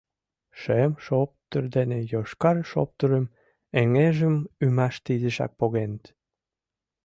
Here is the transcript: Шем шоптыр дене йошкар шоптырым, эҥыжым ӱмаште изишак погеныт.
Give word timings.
Шем 0.59 0.91
шоптыр 1.05 1.63
дене 1.75 1.99
йошкар 2.11 2.57
шоптырым, 2.71 3.25
эҥыжым 3.79 4.35
ӱмаште 4.63 5.11
изишак 5.15 5.51
погеныт. 5.59 6.03